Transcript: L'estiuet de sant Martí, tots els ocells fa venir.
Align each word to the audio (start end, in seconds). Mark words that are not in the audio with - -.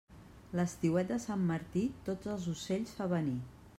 L'estiuet 0.59 1.11
de 1.11 1.19
sant 1.25 1.43
Martí, 1.51 1.83
tots 2.09 2.33
els 2.35 2.49
ocells 2.55 2.99
fa 3.01 3.09
venir. 3.17 3.37